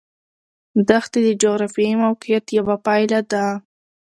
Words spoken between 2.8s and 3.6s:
پایله ده.